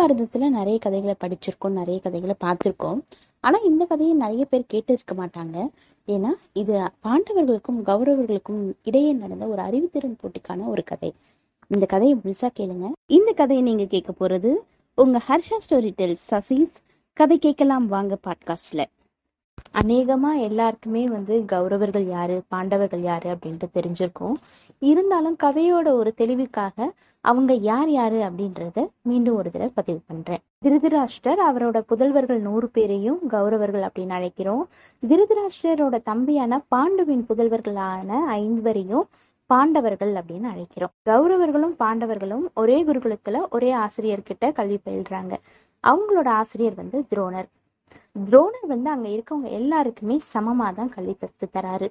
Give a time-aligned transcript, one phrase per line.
[0.00, 3.00] மகாபாரதத்தில் நிறைய கதைகளை படிச்சிருக்கோம் நிறைய கதைகளை பார்த்துருக்கோம்.
[3.40, 5.56] ஆனால் இந்த கதையை நிறைய பேர் கேட்டிருக்க மாட்டாங்க.
[6.08, 11.10] ஏன்னா இது பாண்டவர்களுக்கும் கௌரவர்களுக்கும் இடையே நடந்த ஒரு அறிவுத்திறன் போட்டிக்கான ஒரு கதை.
[11.68, 12.88] இந்த கதையை முழுசா கேளுங்க.
[13.06, 14.52] இந்த கதையை நீங்க கேட்க போறது
[14.94, 16.76] உங்க ஹர்ஷா ஸ்டோரி டெல்ஸ் சசீஸ்.
[17.12, 18.84] கதை கேட்கலாம் வாங்க பாட்காஸ்ட்ல.
[19.82, 22.42] அநேகமா எல்லாருக்குமே வந்து கௌரவர்கள் யாரு?
[22.48, 23.30] பாண்டவர்கள் யாரு?
[23.30, 24.32] அப்படின்ட்டு தெரிஞ்சிருக்கும்.
[24.78, 26.90] இருந்தாலும் கதையோட ஒரு தெளிவுக்காக
[27.20, 30.38] அவங்க யார் யாரு அப்படின்றத மீண்டும் ஒரு தடவை பதிவு பண்றேன்.
[30.58, 34.62] திருதராஷ்டர் அவரோட புதல்வர்கள் நூறு பேரையும் கௌரவர்கள் அப்படின்னு அழைக்கிறோம்.
[35.06, 39.02] திருதராஷ்டரோட தம்பியான பாண்டுவின் புதல்வர்களான ஐந்துவரையும்
[39.46, 40.94] பாண்டவர்கள் அப்படின்னு அழைக்கிறோம்.
[41.10, 45.32] கௌரவர்களும் பாண்டவர்களும் ஒரே குருகுலத்துல ஒரே ஆசிரியர்கிட்ட கல்வி பயில்றாங்க.
[45.86, 47.48] அவங்களோட ஆசிரியர் வந்து துரோணர்.
[48.16, 51.88] துரோணர் வந்து அங்க இருக்கவங்க எல்லாருக்குமே சமமா தான் கல்வி கத்து தராரு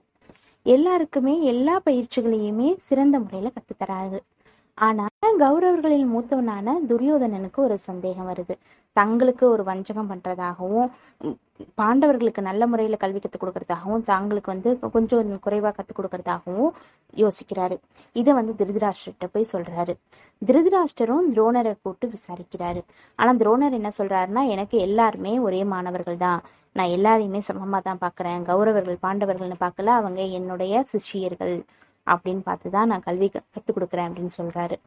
[0.66, 4.20] எல்லாருக்குமே எல்லா பயிற்சிகளையுமே சிறந்த முறையில கத்து தராரு
[4.88, 5.06] ஆனா
[5.44, 8.54] கௌரவர்களில் மூத்தவனான துரியோதனனுக்கு ஒரு சந்தேகம் வருது.
[8.98, 10.90] தங்களுக்கு ஒரு வஞ்சகம் பண்றதாகவும்
[11.80, 16.72] பாண்டவர்களுக்கு நல்ல முறையில் கல்வி கற்றுக் கொடுக்கறதாகவும் தாங்களுக்கு வந்து கொஞ்சம் குறைவாக கற்றுக் கொடுக்கறதாகவும்
[17.24, 17.76] யோசிக்கிறாரு.
[18.16, 19.94] இதை வந்து திருதராஷ்டிரிட்ட போய் சொல்றாரு.
[20.50, 22.84] திருதராஷ்டரும் துரோணரை கூட்டு விசாரிக்கிறாரு.
[23.20, 26.42] ஆனால் துரோணர் என்ன சொல்றாருன்னா எனக்கு எல்லாருமே ஒரே மாணவர்கள் தான்.
[26.78, 31.56] நான் எல்லாரையுமே சமமாக தான் பார்க்குறேன் கௌரவர்கள் பாண்டவர்கள்னு பார்க்கல அவங்க என்னுடைய சிஷ்யர்கள்.
[32.14, 34.78] அப்படின்னு பார்த்து தான் நான் கல்வி கற்றுக் கொடுக்குறேன் அப்படின்னு சொல்கிறாரு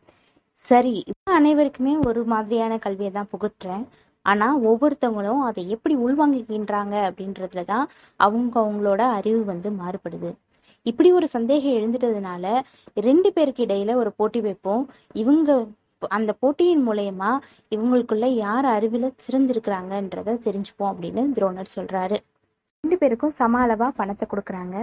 [0.58, 3.84] சரி இப்போ அனைவருக்குமே ஒரு மாதிரியான கல்வியை தான் புகட்டுறேன்.
[4.26, 7.86] ஆனால் ஒவ்வொருத்தவங்களும் அதை எப்படி உள்வாங்கிக்கின்றாங்க அப்படின்றதுல தான்
[8.26, 10.30] அவங்க அவங்களோட அறிவு வந்து மாறுபடுது.
[10.86, 12.44] இப்படி ஒரு சந்தேகம் எழுந்துட்டதுனால
[13.08, 14.84] ரெண்டு பேருக்கு இடையில ஒரு போட்டி வைப்போம்.
[15.22, 15.50] இவங்க
[16.10, 17.30] அந்த போட்டியின் மூலயமா
[17.74, 22.18] இவங்களுக்குள்ள யார் அறிவில் சிறந்திருக்கிறாங்கன்றத தெரிஞ்சுப்போம் அப்படின்னு துரோணர் சொல்றாரு.
[22.84, 24.76] ரெண்டு பேருக்கும் சம பணத்தை கொடுக்குறாங்க.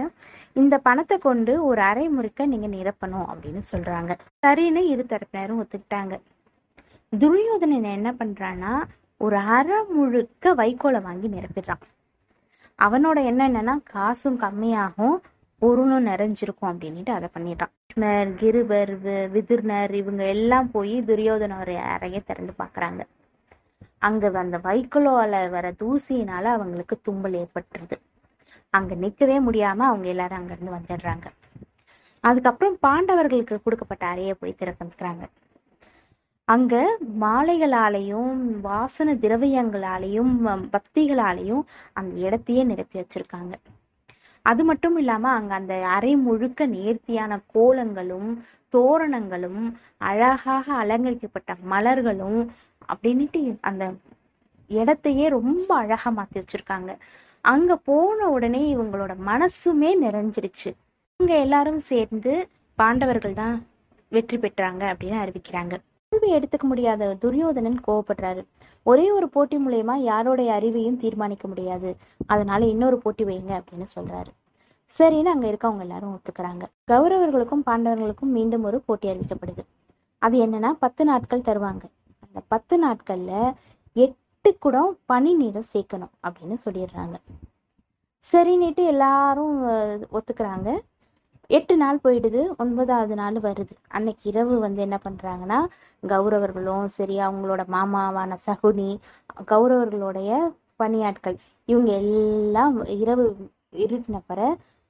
[0.60, 4.12] இந்த பணத்தை கொண்டு ஒரு அரை முறுக்க நீங்க நிரப்பணும் அப்படின்னு சொல்றாங்க.
[4.44, 6.14] சரின்னு இரு தரப்பினரும் ஒத்துக்கிட்டாங்க.
[7.12, 8.72] துரியோதனன் என்ன பண்றான்னா
[9.26, 11.84] ஒரு அரை முழுக்க வைக்கோலை வாங்கி நிரப்பிடுறான்.
[12.78, 15.16] அவனோட எண்ணம் என்னன்னா காசும் கம்மியாகும்
[15.58, 17.74] பொருளும் நிறைஞ்சிருக்கும் அப்படின்ட்டு அதை பண்ணிடுறான்.
[18.40, 18.96] கிருபர்
[19.36, 23.02] விதுர்னர் இவங்க எல்லாம் போய் துரியோதனோட அறையை திறந்து பார்க்குறாங்க.
[24.02, 27.96] அங்க அந்த வைக்கோலால வர தூசியினால அவங்களுக்கு தும்பல் ஏற்பட்டுருது.
[28.74, 31.26] அங்க நிக்கவே முடியாம அவங்க எல்லாரும் அங்க இருந்து வந்துடுறாங்க.
[32.24, 35.24] அதுக்கப்புறம் பாண்டவர்களுக்கு கொடுக்கப்பட்ட அறையை போய் திறக்கிறாங்க
[36.48, 36.74] அங்க
[37.20, 40.32] மாலைகளாலையும் வாசன திரவியங்களாலையும்
[40.74, 41.62] பக்திகளாலையும்
[41.92, 43.52] அந்த இடத்தையே நிரப்பி வச்சிருக்காங்க.
[44.46, 48.30] அது மட்டும் இல்லாம அங்க அந்த அறை முழுக்க நேர்த்தியான கோலங்களும்
[48.74, 49.62] தோரணங்களும்
[50.10, 52.40] அழகாக அலங்கரிக்கப்பட்ட மலர்களும்
[52.92, 53.84] அப்படின்னுட்டு அந்த
[54.70, 56.90] இடத்தையே ரொம்ப அழகா மாத்தி வச்சிருக்காங்க.
[57.40, 60.70] அங்க போன உடனே இவங்களோட மனசுமே நிறைஞ்சிடுச்சு
[61.16, 63.66] இவங்க எல்லாரும் சேர்ந்து பாண்டவர்கள் தான்
[64.08, 65.74] வெற்றி பெற்றாங்க அப்படின்னு அறிவிக்கிறாங்க.
[66.12, 68.42] கல்வி எடுத்துக்க முடியாத துரியோதனன் கோவப்படுறாரு.
[68.82, 71.96] ஒரே ஒரு போட்டி மூலயமா யாரோடைய அறிவையும் தீர்மானிக்க முடியாது.
[72.26, 74.30] அதனால இன்னொரு போட்டி வைங்க அப்படின்னு சொல்றாரு.
[74.90, 76.64] சரின்னு அங்க இருக்கவங்க எல்லாரும் ஒத்துக்கிறாங்க.
[76.92, 79.62] கௌரவர்களுக்கும் பாண்டவர்களுக்கும் மீண்டும் ஒரு போட்டி அறிவிக்கப்படுது.
[80.18, 81.84] அது என்னன்னா பத்து நாட்கள் தருவாங்க.
[82.30, 83.54] அந்த பத்து நாட்களில்
[83.96, 87.16] எட்டு குடம் பனி நீரை சேர்க்கணும் அப்படின்னு சொல்லிடுறாங்க.
[88.24, 89.56] சரின்னுட்டு எல்லாரும்
[90.18, 90.68] ஒத்துக்கிறாங்க.
[91.50, 93.74] எட்டு நாள் போயிடுது ஒன்பதாவது நாள் வருது.
[93.96, 95.58] அன்னைக்கு இரவு வந்து என்ன பண்ணுறாங்கன்னா
[96.12, 98.90] கௌரவர்களும் சரி அவங்களோட மாமாவான சகுனி
[99.52, 100.30] கௌரவர்களுடைய
[100.82, 101.36] பணியாட்கள்
[101.72, 103.24] இவங்க எல்லாம் இரவு
[103.84, 104.40] இருட்டின பிற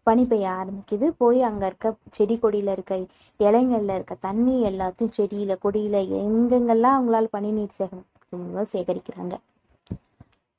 [0.06, 1.06] பனி பெய்ய ஆரம்பிக்குது.
[1.16, 2.94] போய் அங்க இருக்க செடி கொடியில இருக்க
[3.40, 9.34] இலைங்கள்ல இருக்க தண்ணி எல்லாத்தையும் செடியில கொடியில எங்கெங்கெல்லாம் அவங்களால பனி நீர் சேகரிக்க சேகரிக்கிறாங்க.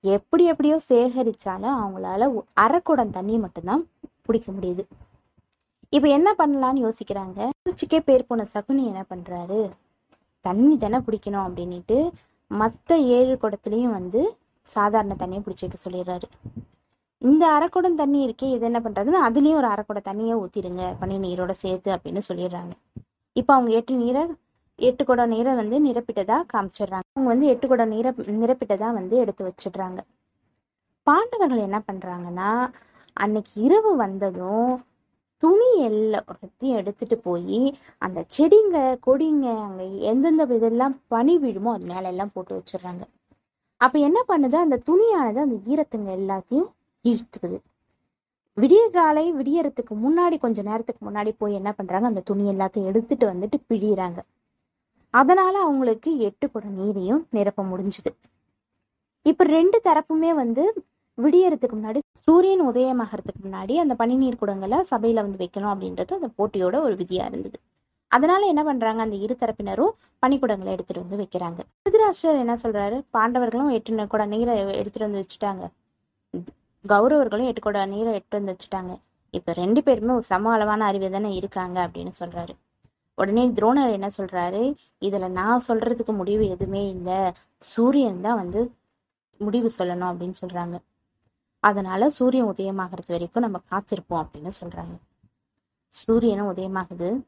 [0.03, 2.47] எப்படி எப்படியோ சேகரிச்சாலும் அவங்களால ஒ-
[3.11, 3.83] தண்ணி மட்டும்தான்
[4.21, 4.83] பிடிக்க முடியுது.
[5.89, 7.39] இப்ப என்ன பண்ணலாம்னு யோசிக்கிறாங்க.
[7.63, 9.61] குச்சிக்கே பேர் போன சகுனி என்ன பண்றாரு?
[10.45, 11.97] தண்ணி தானே பிடிக்கணும் அப்படின்னுட்டு
[12.51, 14.21] மத்த ஏழு குடத்துலயும் வந்து
[14.69, 16.27] சாதாரண தண்ணியை பிடிச்சி வைக்க சொல்லிடுறாரு.
[17.21, 21.89] இந்த அரைக்குடம் தண்ணி இருக்கே இது என்ன பண்ணுறதுன்னா அதுலேயும் ஒரு அரைக்குடம் தண்ணியை ஊற்றிடுங்க பனி நீரோட சேர்த்து
[21.95, 22.73] அப்படின்னு சொல்லிடுறாங்க.
[23.35, 24.23] இப்போ அவங்க எட்டு நீரை
[24.79, 27.05] எட்டு குடம் நீரை வந்து நிரப்பிட்டதாக காமிச்சிடுறாங்க.
[27.15, 28.11] அவங்க வந்து எட்டு குடம் நீரை
[28.43, 29.99] நிரப்பிட்டதாக வந்து எடுத்து வச்சிடுறாங்க.
[31.07, 32.49] பாண்டவர்கள் என்ன பண்ணுறாங்கன்னா
[33.17, 34.73] அன்னைக்கு இரவு வந்ததும்
[35.43, 37.61] துணி எல்லாத்தையும் எடுத்துட்டு போய்
[38.05, 38.77] அந்த செடிங்க
[39.07, 43.03] கொடிங்க அங்கே எந்தெந்த இதெல்லாம் பனி விழுமோ அது மேலே எல்லாம் போட்டு வச்சிடுறாங்க.
[43.81, 44.57] அப்போ என்ன பண்ணுது?
[44.65, 46.69] அந்த துணியானது அந்த ஈரத்துங்க எல்லாத்தையும்
[47.03, 47.57] ஈர்த்துக்குது.
[48.57, 52.07] விடிய காலை விடியறதுக்கு முன்னாடி கொஞ்ச நேரத்துக்கு முன்னாடி போய் என்ன பண்றாங்க?
[52.07, 54.19] அந்த துணி எல்லாத்தையும் எடுத்துட்டு வந்துட்டு பிழியறாங்க.
[55.09, 58.11] அதனால அவங்களுக்கு எட்டு குடம் நீரையும் நிரப்ப முடிஞ்சுது.
[59.21, 60.73] இப்ப ரெண்டு தரப்புமே வந்து
[61.17, 66.95] விடியறதுக்கு முன்னாடி சூரியன் உதயமாகறதுக்கு முன்னாடி அந்த பனிநீர் குடங்களை சபையில வந்து வைக்கணும் அப்படின்றது அந்த போட்டியோட ஒரு
[66.95, 67.59] விதியா இருந்தது.
[68.07, 69.01] அதனால என்ன பண்றாங்க?
[69.01, 69.91] அந்த இரு தரப்பினரும்
[70.25, 71.59] பனிக்குடங்களை எடுத்துட்டு வந்து வைக்கிறாங்க.
[71.83, 73.01] திருதராஷ்டிரர் என்ன சொல்றாரு?
[73.13, 75.69] பாண்டவர்களும் எட்டு குடம் நீரை எடுத்துட்டு வந்து வச்சுட்டாங்க.
[76.87, 78.99] கௌரவர்களும் எட்டுக்கூட நீரை எட்டு வந்து வச்சுட்டாங்க.
[79.29, 82.49] இப்போ ரெண்டு பேருமே ஒரு சம அளவான அறிவு தானே இருக்காங்க அப்படின்னு சொல்றாரு.
[83.15, 84.75] உடனே துரோணர் என்ன சொல்றாரு?
[85.01, 87.31] இதுல நான் சொல்றதுக்கு முடிவு எதுவுமே இல்லை.
[87.57, 88.75] சூரியன் தான் வந்து
[89.37, 90.77] முடிவு சொல்லணும் அப்படின்னு சொல்றாங்க.
[91.59, 94.95] அதனால சூரியன் உதயமாகிறது வரைக்கும் நம்ம காத்திருப்போம் அப்படின்னு சொல்றாங்க.
[95.87, 97.23] சூரியனும் உதயமாகுது.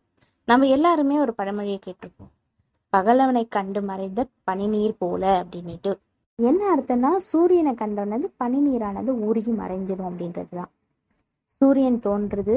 [0.46, 2.32] நம்ம எல்லாருமே ஒரு பழமொழியை கேட்டிருப்போம்.
[2.94, 5.98] பகலவனை கண்டு மறைந்த பனிநீர் போல அப்படின்னுட்டு.
[6.40, 10.72] என்ன அர்த்தம்னா சூரியனை கண்டோன்னது பனிநீரானது உருகி மறைஞ்சிடும் அப்படின்றது தான்
[11.62, 12.56] சூரியன் தோன்றுது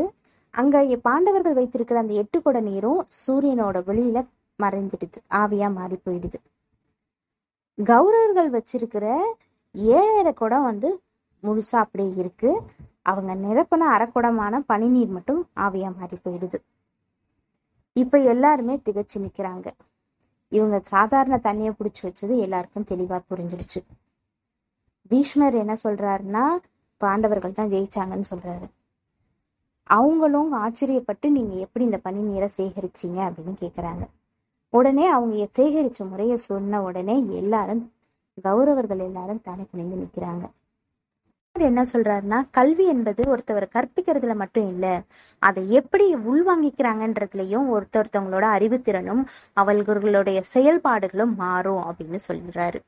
[0.54, 4.18] அங்கே பாண்டவர்கள் வைத்திருக்கிற அந்த எட்டு குட நீரும் சூரியனோட வெளியில
[4.58, 6.38] மறைஞ்சிடுது ஆவியா மாறி போயிடுது.
[7.78, 9.06] கௌரவர்கள் வச்சிருக்கிற
[9.96, 10.90] ஏழரை குடம் வந்து
[11.42, 12.50] முழுசா அப்படியே இருக்கு.
[13.02, 16.58] அவங்க நிரப்பின அரைக்குடமான பனிநீர் மட்டும் ஆவியா மாறி போயிடுது.
[17.96, 19.66] இப்ப எல்லாருமே திகச்சு நிக்கிறாங்க.
[20.48, 23.80] இவங்க சாதாரண தண்ணியை பிடிச்சி வச்சது எல்லாருக்கும் தெளிவா புரிஞ்சிடுச்சு.
[25.08, 26.44] பீஷ்மர் என்ன சொல்றாருன்னா
[26.96, 28.66] பாண்டவர்கள் தான் ஜெயிச்சாங்கன்னு சொல்றாரு.
[29.82, 33.18] அவங்களும் ஆச்சரியப்பட்டு நீங்க எப்படி இந்த பனி நீரை சேகரிச்சீங்க?
[33.28, 34.08] அப்படின்னு கேக்குறாங்க.
[34.68, 37.92] உடனே அவங்க சேகரிச்ச முறையை சொன்ன உடனே எல்லாரும்
[38.44, 40.50] கௌரவர்கள் எல்லாரும் தலை குனிந்து நிக்கிறாங்க.
[41.60, 45.02] என்ன சொல்றாருன்னா கல்வி என்பது ஒருத்தவர் கற்பிக்கிறதுல மட்டும் இல்ல
[45.38, 52.80] அதை எப்படி உள்வாங்கிக்கிறாங்கன்றதுலயும் ஒருத்தொருத்தவங்களோட அறிவுத்திறனும் அவர்களுடைய செயல்பாடுகளும் மாறும் அப்படின்னு சொல்றாரு.